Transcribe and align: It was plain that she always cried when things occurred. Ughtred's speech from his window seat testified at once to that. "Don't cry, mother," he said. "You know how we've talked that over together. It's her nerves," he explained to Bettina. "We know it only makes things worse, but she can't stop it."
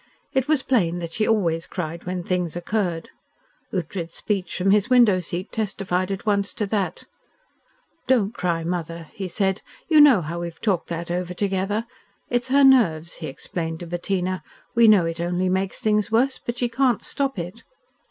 It 0.33 0.47
was 0.47 0.63
plain 0.63 0.97
that 0.97 1.13
she 1.13 1.27
always 1.27 1.67
cried 1.67 2.05
when 2.05 2.23
things 2.23 2.55
occurred. 2.55 3.11
Ughtred's 3.71 4.15
speech 4.15 4.57
from 4.57 4.71
his 4.71 4.89
window 4.89 5.19
seat 5.19 5.51
testified 5.51 6.11
at 6.11 6.25
once 6.25 6.55
to 6.55 6.65
that. 6.65 7.03
"Don't 8.07 8.33
cry, 8.33 8.63
mother," 8.63 9.09
he 9.13 9.27
said. 9.27 9.61
"You 9.87 10.01
know 10.01 10.23
how 10.23 10.39
we've 10.39 10.59
talked 10.59 10.87
that 10.89 11.11
over 11.11 11.35
together. 11.35 11.85
It's 12.31 12.47
her 12.47 12.63
nerves," 12.63 13.17
he 13.17 13.27
explained 13.27 13.79
to 13.81 13.85
Bettina. 13.85 14.41
"We 14.73 14.87
know 14.87 15.05
it 15.05 15.21
only 15.21 15.49
makes 15.49 15.79
things 15.81 16.11
worse, 16.11 16.39
but 16.43 16.57
she 16.57 16.67
can't 16.67 17.03
stop 17.03 17.37
it." 17.37 17.63